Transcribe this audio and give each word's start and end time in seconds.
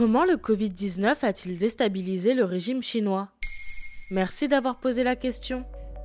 Comment 0.00 0.24
le 0.24 0.36
Covid-19 0.36 1.14
a-t-il 1.20 1.58
déstabilisé 1.58 2.32
le 2.32 2.44
régime 2.44 2.82
chinois? 2.82 3.28
Merci 4.10 4.48
d'avoir 4.48 4.76
posé 4.76 5.04
la 5.04 5.14
question. 5.14 5.62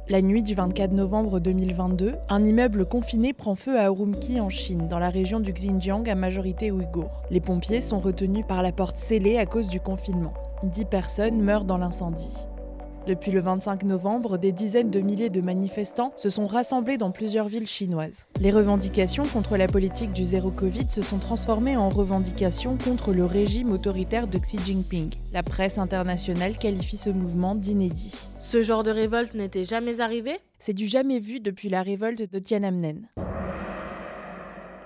La 0.09 0.21
nuit 0.21 0.43
du 0.43 0.53
24 0.53 0.91
novembre 0.91 1.39
2022, 1.39 2.15
un 2.27 2.43
immeuble 2.43 2.85
confiné 2.85 3.31
prend 3.31 3.55
feu 3.55 3.79
à 3.79 3.85
Urumqi 3.85 4.41
en 4.41 4.49
Chine, 4.49 4.89
dans 4.89 4.99
la 4.99 5.09
région 5.09 5.39
du 5.39 5.53
Xinjiang 5.53 6.09
à 6.09 6.15
majorité 6.15 6.71
ouïghour. 6.71 7.23
Les 7.31 7.39
pompiers 7.39 7.79
sont 7.79 8.01
retenus 8.01 8.43
par 8.45 8.63
la 8.63 8.73
porte 8.73 8.97
scellée 8.97 9.37
à 9.37 9.45
cause 9.45 9.69
du 9.69 9.79
confinement. 9.79 10.33
Dix 10.63 10.83
personnes 10.83 11.41
meurent 11.41 11.63
dans 11.63 11.77
l'incendie. 11.77 12.49
Depuis 13.07 13.31
le 13.31 13.39
25 13.39 13.83
novembre, 13.83 14.39
des 14.39 14.51
dizaines 14.51 14.89
de 14.89 14.99
milliers 14.99 15.29
de 15.29 15.39
manifestants 15.39 16.11
se 16.17 16.31
sont 16.31 16.47
rassemblés 16.47 16.97
dans 16.97 17.11
plusieurs 17.11 17.47
villes 17.47 17.67
chinoises. 17.67 18.25
Les 18.39 18.51
revendications 18.51 19.25
contre 19.25 19.57
la 19.57 19.67
politique 19.67 20.11
du 20.11 20.23
zéro 20.23 20.49
Covid 20.49 20.89
se 20.89 21.03
sont 21.03 21.19
transformées 21.19 21.77
en 21.77 21.89
revendications 21.89 22.77
contre 22.83 23.13
le 23.13 23.25
régime 23.25 23.71
autoritaire 23.71 24.27
de 24.27 24.39
Xi 24.39 24.57
Jinping. 24.65 25.11
La 25.33 25.43
presse 25.43 25.77
internationale 25.77 26.57
qualifie 26.57 26.97
ce 26.97 27.11
mouvement 27.11 27.53
d'inédit. 27.53 28.29
Ce 28.39 28.63
genre 28.63 28.81
de 28.81 28.91
révolte 28.91 29.35
n'était 29.35 29.65
jamais 29.65 30.01
arrivé? 30.01 30.39
C'est 30.57 30.73
du 30.73 30.87
jamais 30.87 31.19
vu 31.19 31.39
depuis 31.39 31.69
la 31.69 31.83
révolte 31.83 32.31
de 32.31 32.39
Tiananmen. 32.39 33.07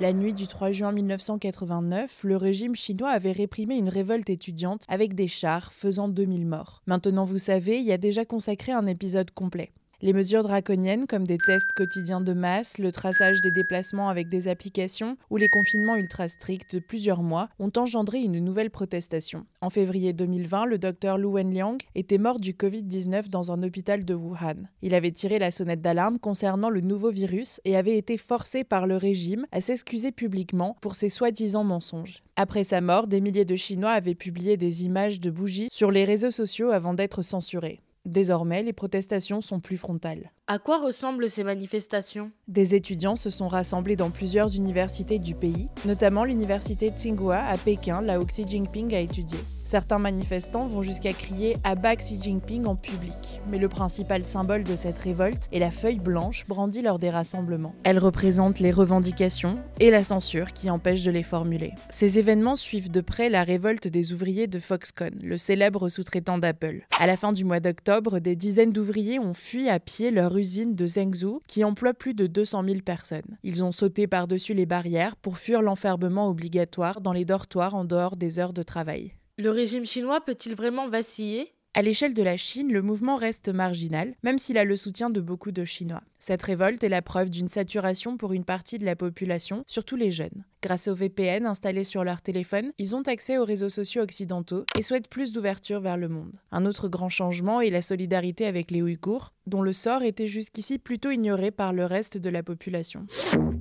La 0.02 0.13
nuit 0.13 0.34
du 0.34 0.48
3 0.48 0.71
juin 0.71 0.94
1989, 0.94 2.21
le 2.23 2.38
régime 2.38 2.73
chinois 2.73 3.09
avait 3.09 3.34
réprimé 3.34 3.76
une 3.76 3.90
révolte 3.90 4.30
étudiante 4.30 4.85
avec 4.88 5.13
des 5.13 5.27
chars, 5.27 5.73
faisant 5.73 6.07
2000 6.07 6.48
morts. 6.48 6.81
Maintenant, 6.88 7.26
vous 7.26 7.38
savez, 7.38 7.80
il 7.80 7.85
y 7.85 7.91
a 7.91 7.98
déjà 7.98 8.23
consacré 8.23 8.71
un 8.71 8.88
épisode 8.88 9.31
complet. 9.31 9.73
Les 10.02 10.13
mesures 10.13 10.44
draconiennes 10.44 11.08
comme 11.08 11.27
des 11.27 11.38
tests 11.38 11.73
quotidiens 11.76 12.21
de 12.21 12.31
masse, 12.31 12.77
le 12.77 12.90
traçage 12.90 13.41
des 13.41 13.52
déplacements 13.52 14.07
avec 14.07 14.30
des 14.30 14.48
applications 14.48 15.17
ou 15.30 15.35
les 15.35 15.49
confinements 15.49 15.98
ultra 15.98 16.30
stricts 16.30 16.73
de 16.73 16.80
plusieurs 16.80 17.21
mois 17.21 17.49
ont 17.59 17.71
engendré 17.76 18.20
une 18.20 18.40
nouvelle 18.40 18.70
protestation. 18.70 19.46
En 19.59 19.70
février 19.70 20.13
2020, 20.13 20.68
le 20.68 20.77
docteur 20.77 21.18
Lu 21.18 21.26
Wenliang 21.26 21.79
était 21.96 22.18
mort 22.18 22.40
du 22.40 22.54
Covid-19 22.54 23.27
dans 23.27 23.51
un 23.51 23.62
hôpital 23.62 24.05
de 24.05 24.13
Wuhan. 24.13 24.70
Il 24.82 24.93
avait 24.93 25.12
tiré 25.12 25.37
la 25.37 25.51
sonnette 25.51 25.82
d'alarme 25.82 26.18
concernant 26.18 26.70
le 26.70 26.79
nouveau 26.79 27.12
virus 27.12 27.59
et 27.65 27.76
avait 27.76 27.98
été 27.98 28.18
forcé 28.18 28.63
par 28.63 28.87
le 28.87 28.96
régime 28.96 29.48
à 29.52 29.59
s'excuser 29.59 30.13
publiquement 30.13 30.77
pour 30.79 30.96
ses 30.96 31.09
soi-disant 31.09 31.65
mensonges. 31.65 32.24
Après 32.37 32.63
sa 32.63 32.79
mort, 32.79 33.07
des 33.07 33.20
milliers 33.20 33.43
de 33.43 33.57
Chinois 33.57 33.91
avaient 33.91 34.15
publié 34.15 34.55
des 34.55 34.85
images 34.85 35.20
de 35.20 35.29
bougies 35.29 35.68
sur 35.74 35.91
les 35.91 36.05
réseaux 36.05 36.31
sociaux 36.31 36.71
avant 36.71 36.93
d'être 36.93 37.21
censurés. 37.21 37.81
Désormais, 38.05 38.64
les 38.64 38.74
protestations 38.74 39.42
sont 39.42 39.60
plus 39.60 39.78
frontales. 39.78 40.32
À 40.52 40.58
quoi 40.58 40.80
ressemblent 40.80 41.30
ces 41.30 41.44
manifestations? 41.44 42.32
Des 42.48 42.74
étudiants 42.74 43.16
se 43.16 43.30
sont 43.30 43.48
rassemblés 43.48 43.96
dans 43.96 44.10
plusieurs 44.10 44.55
universités 44.55 45.20
du 45.20 45.36
pays, 45.36 45.68
notamment 45.86 46.24
l'université 46.24 46.90
Tsinghua 46.90 47.38
à 47.38 47.55
Pékin, 47.55 48.02
là 48.02 48.20
où 48.20 48.26
Xi 48.26 48.48
Jinping 48.48 48.96
a 48.96 49.00
étudié. 49.00 49.38
Certains 49.64 50.00
manifestants 50.00 50.66
vont 50.66 50.82
jusqu'à 50.82 51.14
crier 51.14 51.55
Bas 51.80 51.96
Xi 51.96 52.20
Jinping 52.20 52.66
en 52.66 52.76
public, 52.76 53.40
mais 53.52 53.60
le 53.60 53.70
principal 53.70 54.26
symbole 54.26 54.64
de 54.64 54.76
cette 54.76 54.98
révolte 54.98 55.48
est 55.52 55.60
la 55.60 55.70
feuille 55.70 56.00
blanche 56.00 56.48
brandie 56.48 56.82
lors 56.82 56.98
des 56.98 57.12
rassemblements. 57.12 57.76
Elle 57.84 58.00
représente 58.00 58.58
les 58.58 58.72
revendications 58.72 59.60
et 59.80 59.92
la 59.92 60.04
censure 60.04 60.54
qui 60.54 60.72
empêche 60.72 61.04
de 61.04 61.12
les 61.12 61.22
formuler. 61.22 61.74
Ces 61.92 62.18
événements 62.18 62.55
suivent 62.55 62.90
de 62.90 63.02
près 63.02 63.30
la 63.30 63.44
révolte 63.44 63.88
des 63.88 64.12
ouvriers 64.12 64.47
de 64.47 64.58
Foxconn, 64.58 65.20
le 65.22 65.38
célèbre 65.38 65.88
sous-traitant 65.88 66.40
d'Apple. 66.40 66.88
À 67.00 67.06
la 67.06 67.16
fin 67.16 67.31
du 67.31 67.46
mois 67.46 67.59
d'octobre, 67.59 68.18
des 68.18 68.36
dizaines 68.36 68.74
d'ouvriers 68.74 69.20
ont 69.20 69.36
fui 69.36 69.70
à 69.70 69.80
pied 69.80 70.09
leur 70.09 70.38
usine 70.40 70.75
de 70.75 70.88
Zhengzhou 70.88 71.41
qui 71.47 71.63
emploie 71.63 71.94
plus 71.94 72.13
de 72.13 72.28
200 72.28 72.63
000 72.66 72.79
personnes. 72.81 73.38
Ils 73.44 73.63
ont 73.63 73.72
sauté 73.72 74.07
par-dessus 74.07 74.53
les 74.53 74.66
barrières 74.66 75.16
pour 75.16 75.38
fuir 75.38 75.62
l'enfermement 75.62 76.29
obligatoire 76.29 77.01
dans 77.01 77.13
les 77.13 77.25
dortoirs 77.25 77.75
en 77.75 77.85
dehors 77.85 78.16
des 78.16 78.40
heures 78.40 78.53
de 78.53 78.63
travail. 78.63 79.13
Le 79.38 79.51
régime 79.51 79.85
chinois 79.85 80.22
peut-il 80.22 80.56
vraiment 80.56 80.90
vaciller? 80.90 81.53
À 81.80 81.81
l'échelle 81.81 82.14
de 82.14 82.24
la 82.24 82.36
Chine, 82.36 82.74
le 82.74 82.81
mouvement 82.81 83.16
reste 83.16 83.48
marginal, 83.48 84.14
même 84.22 84.38
s'il 84.38 84.58
a 84.58 84.66
le 84.66 84.76
soutien 84.76 85.09
de 85.09 85.22
beaucoup 85.22 85.53
de 85.53 85.64
Chinois. 85.64 86.03
Cette 86.20 86.44
révolte 86.44 86.84
est 86.84 86.90
la 86.90 87.02
preuve 87.02 87.30
d'une 87.30 87.48
saturation 87.48 88.18
pour 88.18 88.34
une 88.34 88.44
partie 88.44 88.78
de 88.78 88.86
la 88.86 88.98
population, 88.98 89.64
surtout 89.66 89.96
les 89.96 90.12
jeunes. 90.12 90.44
Grâce 90.62 90.90
au 90.90 90.94
VPN 90.94 91.46
installés 91.46 91.86
sur 91.86 92.03
leur 92.03 92.22
téléphone, 92.22 92.74
ils 92.78 92.98
ont 92.98 93.03
accès 93.03 93.38
aux 93.38 93.46
réseaux 93.46 93.70
sociaux 93.70 94.02
occidentaux 94.02 94.66
et 94.78 94.81
souhaitent 94.81 95.08
plus 95.08 95.31
d'ouverture 95.31 95.80
vers 95.80 95.96
le 95.96 96.09
monde. 96.09 96.34
Un 96.52 96.66
autre 96.66 96.90
grand 96.90 97.08
changement 97.08 97.62
est 97.62 97.70
la 97.70 97.82
solidarité 97.82 98.46
avec 98.46 98.70
les 98.70 98.82
Ouïghours, 98.82 99.32
dont 99.48 99.62
le 99.62 99.72
sort 99.72 100.03
était 100.03 100.28
jusqu'ici 100.28 100.78
plutôt 100.78 101.12
ignoré 101.12 101.52
par 101.52 101.72
le 101.72 101.86
reste 101.86 102.18
de 102.18 102.30
la 102.30 102.44
population. 102.44 103.08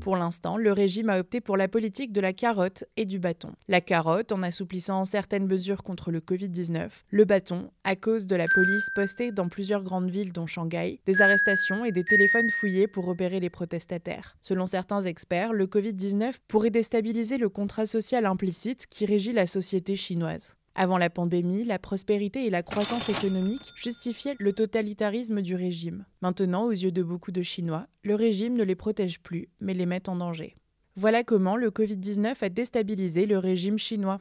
Pour 0.00 0.16
l'instant, 0.16 0.56
le 0.56 0.72
régime 0.72 1.10
a 1.10 1.18
opté 1.18 1.40
pour 1.40 1.56
la 1.56 1.68
politique 1.68 2.12
de 2.12 2.20
la 2.20 2.32
carotte 2.32 2.84
et 2.96 3.04
du 3.04 3.20
bâton. 3.20 3.52
La 3.68 3.80
carotte 3.80 4.32
en 4.32 4.42
assouplissant 4.42 5.04
certaines 5.04 5.46
mesures 5.46 5.84
contre 5.84 6.10
le 6.10 6.20
Covid-19, 6.20 6.88
le 7.10 7.24
bâton 7.24 7.70
à 7.84 7.94
de 8.16 8.36
la 8.36 8.46
police 8.54 8.88
postée 8.94 9.32
dans 9.32 9.48
plusieurs 9.48 9.82
grandes 9.82 10.10
villes 10.10 10.32
dont 10.32 10.46
Shanghai, 10.46 11.00
des 11.04 11.20
arrestations 11.20 11.84
et 11.84 11.92
des 11.92 12.04
téléphones 12.04 12.50
fouillés 12.50 12.88
pour 12.88 13.04
repérer 13.04 13.38
les 13.38 13.50
protestataires. 13.50 14.36
Selon 14.40 14.64
certains 14.64 15.02
experts, 15.02 15.52
le 15.52 15.66
Covid-19 15.66 16.38
pourrait 16.48 16.70
déstabiliser 16.70 17.36
le 17.36 17.50
contrat 17.50 17.86
social 17.86 18.24
implicite 18.24 18.86
qui 18.86 19.04
régit 19.04 19.32
la 19.32 19.46
société 19.46 19.94
chinoise. 19.94 20.54
Avant 20.74 20.96
la 20.96 21.10
pandémie, 21.10 21.64
la 21.64 21.78
prospérité 21.78 22.46
et 22.46 22.50
la 22.50 22.62
croissance 22.62 23.08
économique 23.08 23.72
justifiaient 23.76 24.36
le 24.38 24.52
totalitarisme 24.52 25.42
du 25.42 25.54
régime. 25.54 26.06
Maintenant, 26.22 26.64
aux 26.64 26.70
yeux 26.70 26.92
de 26.92 27.02
beaucoup 27.02 27.32
de 27.32 27.42
Chinois, 27.42 27.88
le 28.04 28.14
régime 28.14 28.54
ne 28.54 28.62
les 28.62 28.76
protège 28.76 29.20
plus, 29.20 29.48
mais 29.60 29.74
les 29.74 29.86
met 29.86 30.08
en 30.08 30.16
danger. 30.16 30.54
Voilà 30.94 31.22
comment 31.22 31.56
le 31.56 31.70
Covid-19 31.70 32.42
a 32.42 32.48
déstabilisé 32.48 33.26
le 33.26 33.38
régime 33.38 33.78
chinois. 33.78 34.20